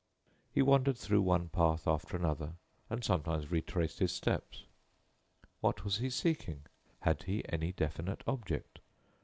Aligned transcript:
He 0.51 0.63
wandered 0.63 0.97
through 0.97 1.21
one 1.21 1.49
path 1.49 1.87
after 1.87 2.17
another, 2.17 2.53
and 2.89 3.03
sometimes 3.03 3.51
retraced 3.51 3.99
his 3.99 4.11
steps. 4.11 4.63
What 5.59 5.83
was 5.85 5.97
he 5.99 6.09
seeking? 6.09 6.63
Had 7.01 7.21
he 7.25 7.43
any 7.47 7.71
definite 7.71 8.23
object? 8.25 8.79